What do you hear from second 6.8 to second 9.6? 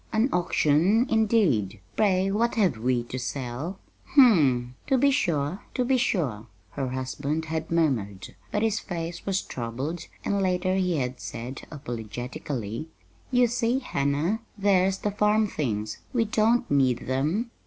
husband had murmured; but his face was